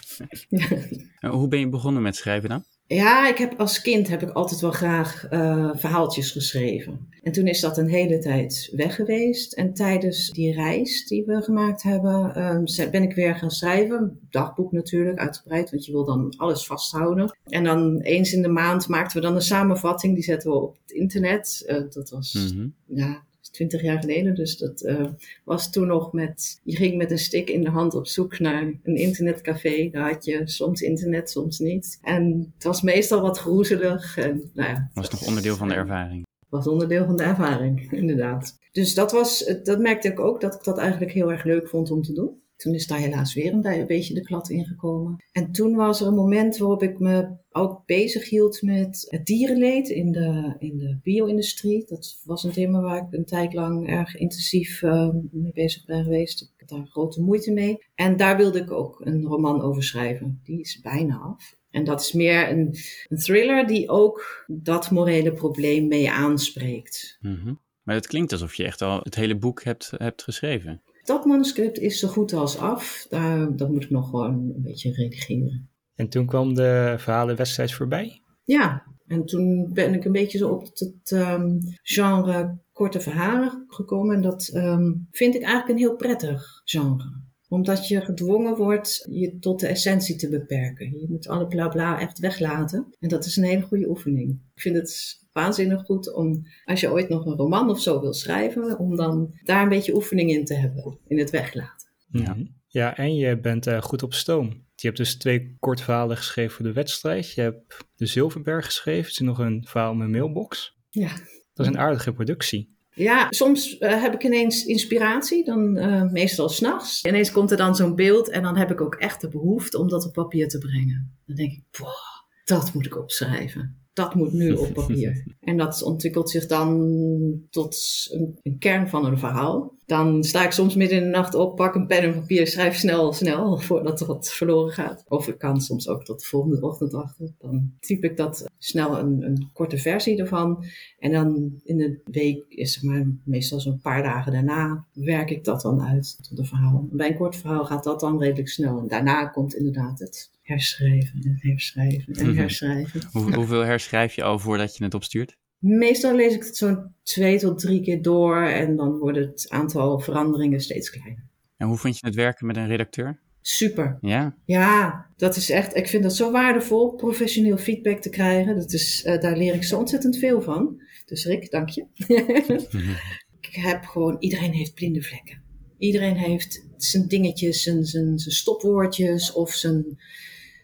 [0.49, 1.29] Ja.
[1.29, 2.63] Hoe ben je begonnen met schrijven dan?
[2.87, 7.09] Ja, ik heb als kind heb ik altijd wel graag uh, verhaaltjes geschreven.
[7.23, 9.53] En toen is dat een hele tijd weg geweest.
[9.53, 14.19] En tijdens die reis die we gemaakt hebben, um, ben ik weer gaan schrijven.
[14.29, 17.37] Dagboek natuurlijk, uitgebreid, want je wil dan alles vasthouden.
[17.45, 20.77] En dan eens in de maand maakten we dan een samenvatting, die zetten we op
[20.81, 21.63] het internet.
[21.67, 22.73] Uh, dat was, mm -hmm.
[22.85, 23.23] ja,
[23.55, 24.35] twintig jaar geleden.
[24.35, 25.05] Dus dat uh,
[25.43, 28.73] was toen nog met, je ging met een stick in de hand op zoek naar
[28.83, 29.89] een internetcafé.
[29.91, 31.99] Daar had je soms internet, soms niet.
[32.01, 34.17] En het was meestal wat groezelig.
[34.17, 36.23] En, nou ja, was toch onderdeel van de ervaring?
[36.49, 38.57] Was onderdeel van de ervaring, inderdaad.
[38.71, 41.91] Dus dat was, dat merkte ik ook, dat ik dat eigenlijk heel erg leuk vond
[41.91, 42.43] om te doen.
[42.55, 45.23] Toen is daar helaas weer een beetje de klad ingekomen.
[45.31, 49.89] En toen was er een moment waarop ik me ook bezig hield met het dierenleed
[49.89, 51.85] in de, in de bio-industrie.
[51.87, 56.03] Dat was een thema waar ik een tijd lang erg intensief uh, mee bezig ben
[56.03, 56.41] geweest.
[56.41, 57.77] Ik heb daar grote moeite mee.
[57.95, 60.39] En daar wilde ik ook een roman over schrijven.
[60.43, 61.55] Die is bijna af.
[61.69, 62.75] En dat is meer een,
[63.07, 67.17] een thriller die ook dat morele probleem mee aanspreekt.
[67.19, 67.59] -hmm.
[67.83, 70.81] Maar het klinkt alsof je echt al het hele boek hebt, hebt geschreven.
[71.05, 73.05] Dat manuscript is zo goed als af.
[73.09, 75.69] Daar, dat moet ik nog gewoon een beetje redigeren.
[75.95, 78.21] En toen kwam de verhalenwedstrijd voorbij?
[78.43, 84.15] Ja, en toen ben ik een beetje zo op het um, genre korte verhalen gekomen.
[84.15, 89.39] En dat um, vind ik eigenlijk een heel prettig genre omdat je gedwongen wordt je
[89.39, 90.99] tot de essentie te beperken.
[90.99, 92.95] Je moet alle bla bla echt weglaten.
[92.99, 94.29] En dat is een hele goede oefening.
[94.55, 98.13] Ik vind het waanzinnig goed om, als je ooit nog een roman of zo wil
[98.13, 101.89] schrijven, om dan daar een beetje oefening in te hebben, in het weglaten.
[102.11, 104.63] Ja, ja en je bent uh, goed op stoom.
[104.75, 107.31] Je hebt dus twee korte verhalen geschreven voor de wedstrijd.
[107.31, 109.03] Je hebt de Zilverberg geschreven.
[109.03, 110.77] Er is nog een verhaal in mijn mailbox.
[110.89, 111.07] Ja.
[111.53, 112.74] Dat is een aardige productie.
[112.95, 117.03] Ja, soms uh, heb ik ineens inspiratie, dan uh, meestal s'nachts.
[117.03, 119.89] Ineens komt er dan zo'n beeld en dan heb ik ook echt de behoefte om
[119.89, 121.11] dat op papier te brengen.
[121.25, 122.14] Dan denk ik, boah,
[122.45, 125.23] dat moet ik opschrijven dat moet nu op papier.
[125.39, 129.73] En dat ontwikkelt zich dan tot een, een, kern van een verhaal.
[129.85, 132.75] Dan sta ik soms midden in de nacht op, pak een pen en papier, schrijf
[132.75, 135.03] snel, snel, voordat er wat verloren gaat.
[135.07, 137.35] Of ik kan soms ook tot de volgende ochtend wachten.
[137.39, 140.65] Dan typ ik dat snel een, een korte versie ervan.
[140.99, 145.43] En dan in de week, is zeg maar meestal zo'n paar dagen daarna, werk ik
[145.43, 146.87] dat dan uit tot een verhaal.
[146.91, 148.79] Bij een kort verhaal gaat dat dan redelijk snel.
[148.79, 152.37] En daarna komt inderdaad het herschrijven en herschrijven en mhm.
[152.37, 153.01] herschrijven.
[153.11, 155.37] Hoe, hoeveel herschrijf je al voordat je het opstuurt?
[155.57, 159.99] Meestal lees ik het zo'n twee tot drie keer door en dan wordt het aantal
[159.99, 161.23] veranderingen steeds kleiner.
[161.57, 163.19] En hoe vind je het werken met een redacteur?
[163.41, 163.97] Super.
[164.01, 164.35] Ja?
[164.45, 168.55] Ja, dat is echt, ik vind dat zo waardevol, professioneel feedback te krijgen.
[168.55, 170.81] Dat is, uh, daar leer ik zo ontzettend veel van.
[171.05, 171.85] Dus Rick, dank je.
[173.41, 175.41] ik heb gewoon, iedereen heeft blinde vlekken.
[175.77, 179.99] Iedereen heeft zijn dingetjes, zijn, zijn, zijn stopwoordjes of zijn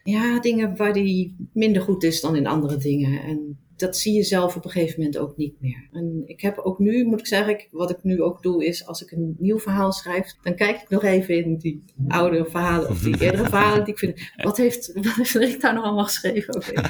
[0.04, 3.22] ja, dingen waar die minder goed is dan in andere dingen.
[3.22, 5.88] En dat zie je zelf op een gegeven moment ook niet meer.
[5.92, 9.02] En ik heb ook nu, moet ik zeggen, wat ik nu ook doe, is als
[9.02, 13.00] ik een nieuw verhaal schrijf, dan kijk ik nog even in die oude verhalen of
[13.00, 14.20] die eerdere verhalen die ik vind.
[14.36, 16.54] Wat heeft, wat heeft Rick daar nog allemaal geschreven?
[16.54, 16.84] Okay.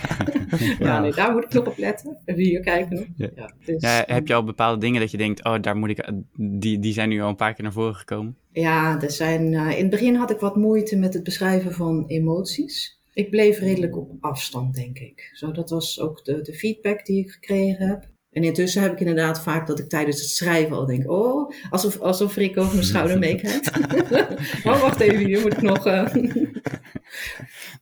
[0.87, 2.19] ja, nee, daar moet ik nog op letten.
[2.25, 3.31] Even hier kijken nog.
[3.35, 3.53] Ja.
[3.65, 6.79] dus, ja, heb je al bepaalde dingen dat je denkt, oh, daar moet ik, die,
[6.79, 8.37] die zijn nu al een paar keer naar voren gekomen?
[8.53, 12.05] Ja, er zijn, uh, in het begin had ik wat moeite met het beschrijven van
[12.07, 13.01] emoties.
[13.13, 15.31] Ik bleef redelijk op afstand, denk ik.
[15.33, 18.11] Zo, dat was ook de, de feedback die ik gekregen heb.
[18.31, 22.01] En intussen heb ik inderdaad vaak dat ik tijdens het schrijven al denk: oh, alsof,
[22.01, 23.71] alsof Rick over mijn schouder meekijkt.
[24.67, 25.87] oh, wacht even, hier moet ik nog.
[25.87, 26.15] Uh...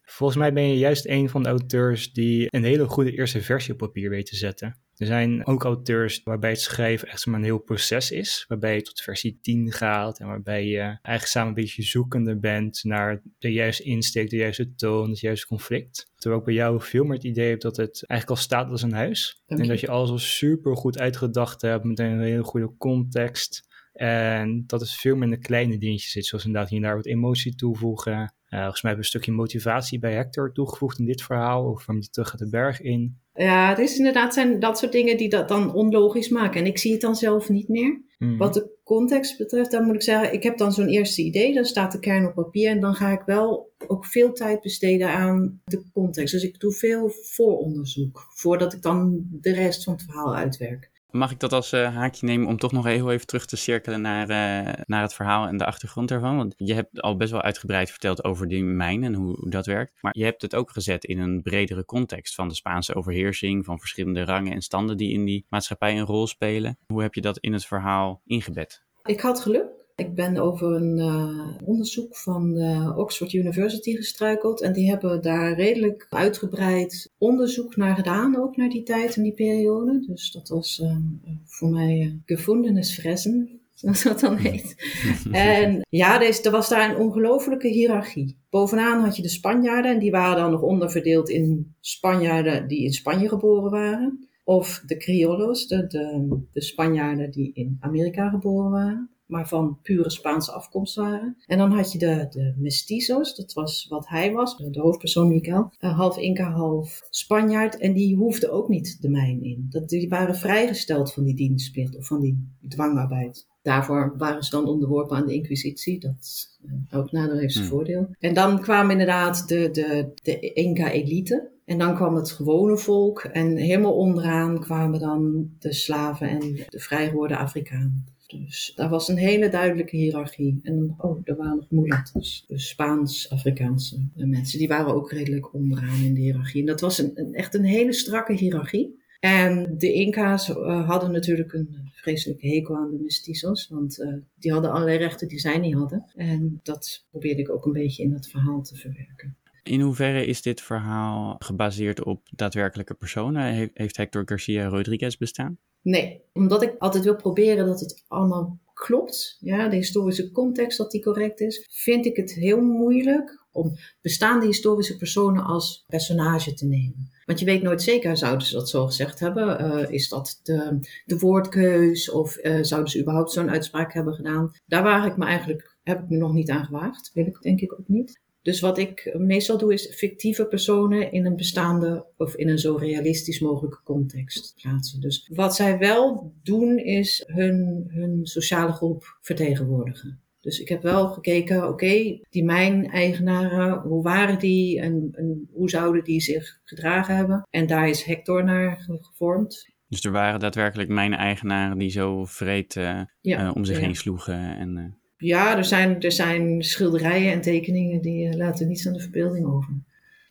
[0.04, 3.72] Volgens mij ben je juist een van de auteurs die een hele goede eerste versie
[3.72, 4.78] op papier weet te zetten.
[5.00, 8.44] Er zijn ook auteurs waarbij het schrijven echt maar een heel proces is.
[8.48, 12.84] Waarbij je tot versie 10 gaat en waarbij je eigenlijk samen een beetje zoekende bent
[12.84, 16.10] naar de juiste insteek, de juiste toon, het juiste conflict.
[16.16, 18.82] Terwijl ik bij jou veel meer het idee heb dat het eigenlijk al staat als
[18.82, 19.42] een huis.
[19.46, 23.68] En dat je alles al super goed uitgedacht hebt met een hele goede context.
[23.92, 28.34] En dat het veel minder kleine dingetjes zit, zoals inderdaad hier daar wat emotie toevoegen.
[28.50, 31.76] Uh, volgens mij hebben we een stukje motivatie bij Hector toegevoegd in dit verhaal, over
[31.76, 33.18] waarom hij terug gaat de berg in.
[33.34, 36.60] Ja, het is inderdaad zijn dat soort dingen die dat dan onlogisch maken.
[36.60, 38.02] En ik zie het dan zelf niet meer.
[38.18, 38.36] Mhm.
[38.36, 41.64] Wat de context betreft, dan moet ik zeggen, ik heb dan zo'n eerste idee, dan
[41.64, 45.60] staat de kern op papier en dan ga ik wel ook veel tijd besteden aan
[45.64, 46.32] de context.
[46.32, 50.89] Dus ik doe veel vooronderzoek voordat ik dan de rest van het verhaal uitwerk.
[51.10, 54.00] Mag ik dat als uh, haakje nemen om toch nog heel even terug te cirkelen
[54.00, 56.36] naar, uh, naar het verhaal en de achtergrond daarvan?
[56.36, 59.66] Want je hebt al best wel uitgebreid verteld over die mijn en hoe, hoe, dat
[59.66, 59.92] werkt.
[60.00, 63.78] Maar je hebt het ook gezet in een bredere context van de Spaanse overheersing, van
[63.78, 66.78] verschillende rangen en standen die in die maatschappij een rol spelen.
[66.86, 68.82] Hoe heb je dat in het verhaal ingebed?
[69.04, 69.79] Ik had geluk.
[70.00, 74.60] Ik ben over een uh, onderzoek van uh, Oxford University gestruikeld.
[74.60, 79.32] En die hebben daar redelijk uitgebreid onderzoek naar gedaan, ook naar die tijd en die
[79.32, 80.04] periode.
[80.06, 80.96] Dus dat was uh,
[81.44, 84.74] voor mij gevoelensfressen, zoals dat dan heet.
[85.32, 88.38] en ja, deze, er was daar een ongelofelijke hiërarchie.
[88.50, 92.92] Bovenaan had je de Spanjaarden en die waren dan nog onderverdeeld in Spanjaarden die in
[92.92, 94.28] Spanje geboren waren.
[94.44, 100.10] Of de Criollos, de, de, de Spanjaarden die in Amerika geboren waren maar van pure
[100.10, 101.36] Spaanse afkomst waren.
[101.46, 105.72] En dan had je de, de mestizos, dat was wat hij was, de hoofdpersoon Miguel,
[105.80, 107.78] uh, half Inca, half Spanjaard.
[107.78, 109.66] En die hoefden ook niet de mijn in.
[109.70, 113.48] Dat, die waren vrijgesteld van die dienstplicht of van die dwangarbeid.
[113.62, 116.00] Daarvoor waren ze dan onderworpen aan de inquisitie.
[116.00, 117.74] Dat uh, ook nadeel heeft zijn hmm.
[117.74, 118.08] voordeel.
[118.18, 121.50] En dan kwamen inderdaad de, de, de Inca-elite.
[121.64, 123.20] En dan kwam het gewone volk.
[123.20, 128.04] En helemaal onderaan kwamen dan de slaven en de vrijgeworden Afrikanen.
[128.30, 130.60] Dus daar was een hele duidelijke hiërarchie.
[130.62, 134.58] En oh, er waren nog mulatto's, dus Spaans-Afrikaanse mensen.
[134.58, 136.60] Die waren ook redelijk onderaan in de hiërarchie.
[136.60, 138.98] En dat was een, echt een hele strakke hiërarchie.
[139.20, 144.52] En de Inca's uh, hadden natuurlijk een vreselijke hekel aan de mestizos, want uh, die
[144.52, 146.04] hadden allerlei rechten die zij niet hadden.
[146.14, 149.36] En dat probeerde ik ook een beetje in dat verhaal te verwerken.
[149.62, 153.70] In hoeverre is dit verhaal gebaseerd op daadwerkelijke personen?
[153.74, 155.58] Heeft Hector Garcia Rodriguez bestaan?
[155.82, 160.90] Nee, omdat ik altijd wil proberen dat het allemaal klopt, ja, de historische context dat
[160.90, 166.66] die correct is, vind ik het heel moeilijk om bestaande historische personen als personage te
[166.66, 167.10] nemen.
[167.24, 169.60] Want je weet nooit zeker, zouden ze dat zo gezegd hebben?
[169.60, 172.10] Uh, is dat de, de woordkeus?
[172.10, 174.50] Of uh, zouden ze überhaupt zo'n uitspraak hebben gedaan?
[174.66, 177.10] Daar waar ik me eigenlijk, heb ik me nog niet aan gewaagd.
[177.14, 178.20] Wil ik denk ik ook niet.
[178.42, 182.74] Dus wat ik meestal doe is fictieve personen in een bestaande of in een zo
[182.74, 185.00] realistisch mogelijke context plaatsen.
[185.00, 190.20] Dus wat zij wel doen is hun, hun sociale groep vertegenwoordigen.
[190.40, 196.04] Dus ik heb wel gekeken, oké, die mijn-eigenaren, hoe waren die en, en, hoe zouden
[196.04, 197.46] die zich gedragen hebben?
[197.50, 199.68] En daar is Hector naar gevormd.
[199.88, 203.84] Dus er waren daadwerkelijk mijn-eigenaren die zo vreed uh, ja, uh, om zich ja.
[203.84, 204.76] heen sloegen en...
[204.76, 204.98] Uh...
[205.20, 209.46] Ja, er zijn, er zijn schilderijen en tekeningen die uh, laten niets aan de verbeelding
[209.46, 209.82] over.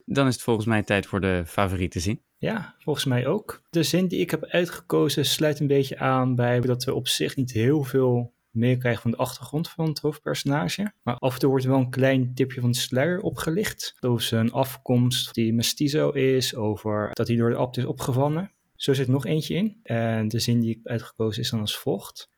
[0.06, 2.21] Dan is het volgens mij tijd voor de favoriete zin.
[2.38, 3.62] Ja, volgens mij ook.
[3.69, 7.36] De zin die ik heb uitgekozen sluit een beetje aan bij dat we op zich
[7.36, 10.93] niet heel veel meekrijgen van de achtergrond van het hoofdpersonage.
[11.04, 13.95] Maar af en toe wordt er wel een klein tipje van de sluier opgelicht.
[13.99, 18.52] Over zijn afkomst, die mestizo is, over dat hij door de abt is opgevangen.
[18.75, 19.80] Zo zit nog eentje in.
[19.84, 22.30] En de zin die ik heb uitgekozen is dan als volgt.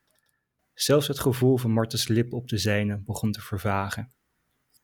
[0.81, 4.13] Zelfs het gevoel van Marta's lip op de zijne begon te vervagen.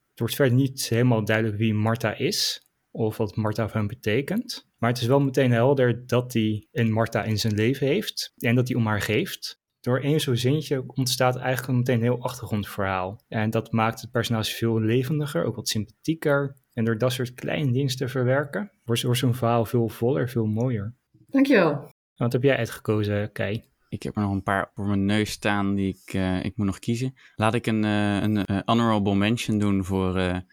[0.09, 4.67] Het wordt verder niet helemaal duidelijk wie Marta is of wat Marta voor hem betekent.
[4.77, 8.55] Maar het is wel meteen helder dat hij een Marta in zijn leven heeft en
[8.55, 9.59] dat hij om haar geeft.
[9.79, 13.21] Door één zo'n zinnetje ontstaat eigenlijk meteen een heel achtergrondverhaal.
[13.27, 16.57] En dat maakt het personage veel levendiger, ook wat sympathieker.
[16.73, 20.95] En door dat soort kleine dingen te verwerken, wordt zo'n verhaal veel voller, veel mooier.
[21.27, 21.91] Dankjewel.
[22.15, 23.63] Wat heb jij uitgekozen, Kai?
[23.89, 26.65] Ik heb er nog een paar voor mijn neus staan die ik, uh, ik moet
[26.65, 27.15] nog kiezen.
[27.35, 30.43] Laat ik een, uh, een uh, honorable mention doen voor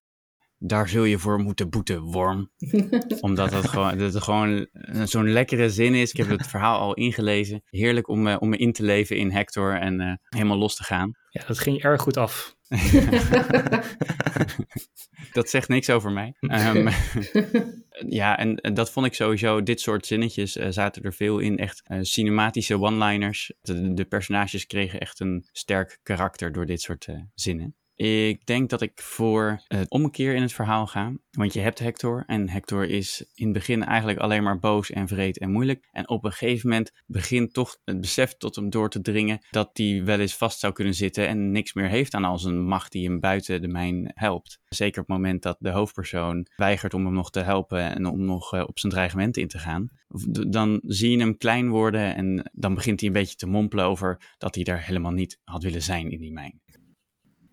[0.67, 2.51] Daar zul je voor moeten boeten, worm.
[3.21, 4.67] Omdat dat gewoon, dat het gewoon
[5.05, 6.11] zo'n lekkere zin is.
[6.11, 7.63] Ik heb het verhaal al ingelezen.
[7.67, 11.13] Heerlijk om, om me in te leven in Hector en helemaal los te gaan.
[11.31, 12.57] Ja, dat ging erg goed af.
[15.33, 16.35] dat zegt niks over mij.
[16.41, 16.89] Um,
[18.21, 21.59] ja, en, dat vond ik sowieso, dit soort zinnetjes uh, zaten er veel in.
[21.59, 23.53] Echt uh, cinematische one-liners.
[23.61, 27.77] De, de, personages kregen echt een sterk karakter door dit soort uh, zinnen.
[27.97, 31.13] Ik denk dat ik voor het omkeer in het verhaal ga.
[31.31, 35.09] Want je hebt Hector en Hector is in het begin eigenlijk alleen maar boos en
[35.09, 35.89] vreed en moeilijk.
[35.91, 39.71] En op een gegeven moment begint toch het besef tot hem door te dringen dat
[39.73, 42.93] hij wel eens vast zou kunnen zitten en niks meer heeft aan al zijn macht
[42.93, 44.61] die hem buiten de mijn helpt.
[44.69, 48.25] Zeker op het moment dat de hoofdpersoon weigert om hem nog te helpen en om
[48.25, 49.89] nog uh, op zijn dreigement in te gaan.
[50.49, 54.35] Dan zie je hem klein worden en dan begint hij een beetje te mompelen over
[54.39, 56.63] dat hij daar helemaal niet had willen zijn in die mijn.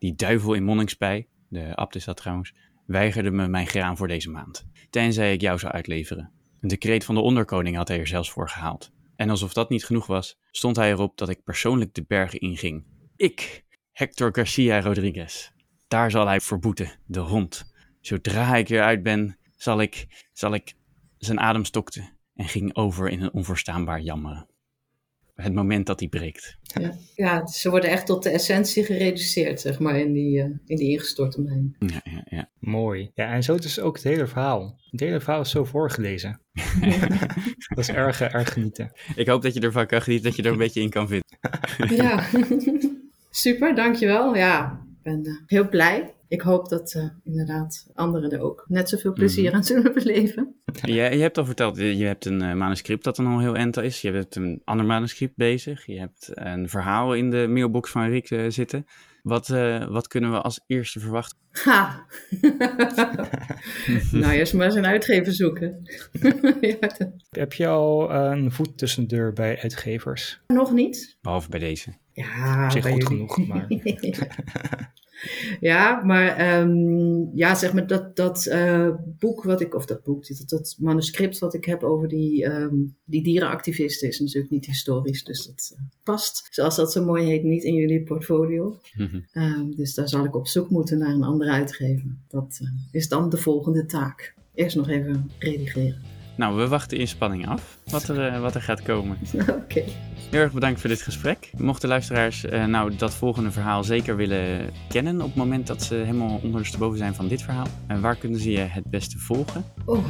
[0.02, 2.54] Die duivel in Monningspij, de abt is dat trouwens,
[2.86, 6.32] weigerde me mijn graan voor deze maand, tenzij ik jou zou uitleveren.
[6.62, 8.92] Een decreet van de onderkoning had hij er zelfs voor gehaald.
[9.16, 12.86] En alsof dat niet genoeg was, stond hij erop dat ik persoonlijk de bergen inging.
[13.16, 15.52] Ik, Hector Garcia Rodriguez.
[15.88, 17.74] Daar zal hij voor boeten, de hond.
[18.00, 20.74] Zodra ik weer uit ben, zal ik, zal ik...
[21.18, 24.51] Zijn adem stokte en ging over in een onverstaanbaar jammeren
[25.42, 26.58] het moment dat die breekt.
[26.62, 30.76] Ja, ja ze worden echt tot de essentie gereduceerd, zeg maar, in die, uh, in
[30.76, 31.76] die ingestorte mijn.
[31.80, 32.50] Ja, ja, ja.
[32.60, 33.12] Mooi.
[33.14, 34.80] Ja, en zo is ook het hele verhaal.
[34.90, 36.42] Het hele verhaal is zo voorgelezen.
[37.76, 38.92] dat is erg, erg genieten.
[39.16, 41.38] Ik hoop dat je ervan kan genieten, dat je er een beetje in kan vinden.
[41.96, 42.24] ja.
[43.30, 44.36] Super, dankjewel.
[44.36, 46.14] Ja, ik ben eh, heel blij.
[46.32, 49.56] Ik hoop dat eh, inderdaad anderen er ook net zoveel plezier Mhm.
[49.56, 50.56] aan zullen beleven.
[50.82, 53.78] Je, je hebt al verteld, je hebt een eh, manuscript dat dan al heel ent
[53.78, 54.02] is.
[54.02, 55.86] Je hebt een ander manuscript bezig.
[55.86, 58.86] Je hebt een verhaal in de mailbox van Rick eh, zitten.
[59.24, 61.38] Wat, eh, wat kunnen we als eerste verwachten?
[61.52, 62.06] Ha!
[64.12, 65.82] nou, eerst maar eens een uitgever zoeken.
[66.62, 70.42] ja, dat- Heb je al een voet tussen de deur bij uitgevers?
[70.48, 71.18] nog niet.
[71.22, 71.90] Behalve bij deze.
[72.22, 73.08] Ja, Op zich goed jullie.
[73.08, 73.68] genoeg, maar...
[75.60, 80.28] ja, maar ehm, ja, zeg maar dat, dat eh, boek wat ik, of dat boek,
[80.28, 85.24] dat, dat manuscript wat ik heb over die, ehm, die dierenactivisten is natuurlijk niet historisch.
[85.24, 88.80] Dus dat eh, past, zoals dat zo mooi heet, niet in jullie portfolio.
[88.94, 89.20] Mhm.
[89.32, 92.16] Ehm, dus daar zal ik op zoek moeten naar een andere uitgever.
[92.28, 94.34] Dat eh, is dan de volgende taak.
[94.54, 96.02] Eerst nog even redigeren.
[96.38, 99.18] Nou, we wachten in spanning af wat er, wat er gaat komen.
[99.64, 99.84] Oké.
[100.32, 101.50] Heel erg bedankt voor dit gesprek.
[101.58, 105.96] Mochten luisteraars eh, nou dat volgende verhaal zeker willen kennen op het moment dat ze
[105.96, 109.66] helemaal ondersteboven zijn van dit verhaal, en waar kunnen ze je het beste volgen?
[109.86, 109.98] Oh.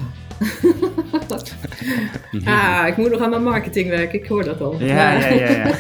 [2.46, 4.76] ah, ik moet nog aan mijn marketing werken, ik hoor dat al.
[4.80, 5.76] Ja, ja, ja, ja.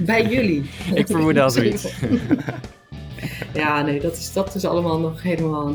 [0.00, 0.70] Bij jullie.
[0.94, 1.94] Ik vermoedde al zoiets.
[3.54, 5.74] ja, nee, dat is, dat is allemaal nog helemaal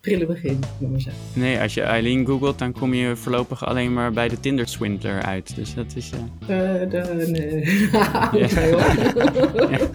[0.00, 1.22] prille begin, ik maar zeggen.
[1.32, 5.22] Nee, als je Eileen googelt, dan kom je voorlopig alleen maar bij de Tinder Swindler
[5.22, 5.54] uit.
[5.56, 6.10] Dus dat is.
[6.40, 6.48] Eh,
[6.90, 8.70] de, nee.
[8.70, 9.90] Hoor.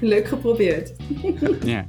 [0.10, 0.92] Leuk geprobeerd.
[1.64, 1.86] ja.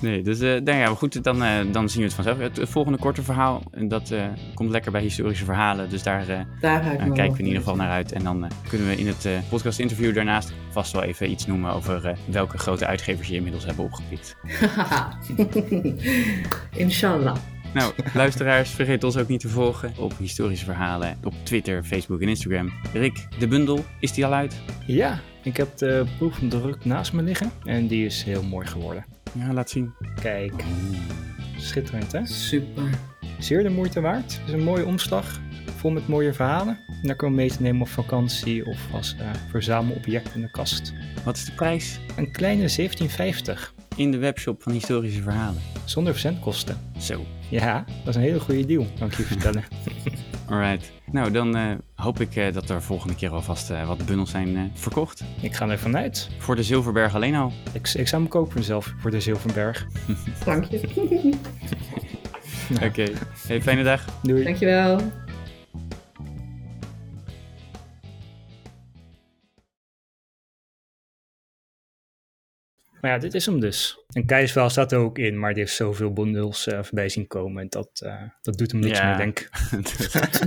[0.00, 2.38] Nee, dus eh nou ja, goed, dan, eh, dan zien we het vanzelf.
[2.38, 5.90] Het, het volgende korte verhaal, en dat eh, komt lekker bij historische verhalen.
[5.90, 6.80] Dus daar eh, Daar
[7.12, 8.12] kijken we in ieder geval naar uit.
[8.12, 11.46] En dan eh, kunnen we in het eh podcast interview daarnaast vast wel even iets
[11.46, 14.36] noemen over eh, welke grote uitgevers je inmiddels hebben opgepikt.
[16.84, 17.36] Inshallah.
[17.74, 22.28] Nou, luisteraars, vergeet ons ook niet te volgen op historische verhalen op Twitter, Facebook en
[22.28, 22.72] Instagram.
[22.92, 24.56] Rick, de bundel, is die al uit?
[24.86, 29.04] Ja, ik heb de proefdruk naast me liggen en die is heel mooi geworden.
[29.32, 29.94] Ja, laat zien.
[30.20, 30.52] Kijk,
[31.56, 32.26] schitterend hè?
[32.26, 32.90] Super.
[33.38, 34.32] Zeer de moeite waard.
[34.38, 35.40] Het is een mooie omslag,
[35.76, 36.78] vol met mooie verhalen.
[37.02, 40.92] Daar kan je mee te nemen op vakantie of als eh, verzamelobject in de kast.
[41.24, 42.00] Wat is de prijs?
[42.16, 45.60] Een kleine 17,50 In de webshop van historische verhalen.
[45.84, 46.76] zonder verzendkosten.
[46.98, 47.24] Zo.
[47.50, 49.64] Ja, dat is een hele goede deal, kan ik je vertellen.
[50.50, 50.92] Alright.
[51.12, 51.62] Nou, dan eh,
[51.94, 55.24] hoop ik eh, dat er volgende keer alvast eh, wat bundels zijn eh, verkocht.
[55.40, 56.28] ik ga ervan uit.
[56.38, 57.52] Voor de Zilverberg alleen al.
[57.72, 59.86] Ik, ik zou hem kopen zelf voor de Zilverberg.
[60.44, 60.80] Dank je.
[62.86, 63.04] Oké.
[63.46, 64.04] Hey, fijne dag.
[64.22, 64.44] Doei.
[64.44, 65.00] Dankjewel.
[73.00, 73.98] Maar ja, dit is hem dus.
[74.12, 77.66] En Keiswel staat er ook in, maar die heeft zoveel bundels eh, voorbij zien komen.
[77.68, 79.08] Dat, eh, dat doet hem niks Ja.
[79.08, 79.50] meer, denk ik.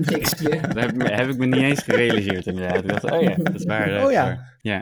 [0.12, 0.62] Niks meer.
[0.74, 2.84] Daar heb, ik me- heb ik me niet eens gerealiseerd inderdaad.
[2.84, 3.90] Ik dacht, oh ja, dat is waar.
[3.90, 4.24] dat Oh is ja.
[4.26, 4.58] waar.
[4.62, 4.80] Ja.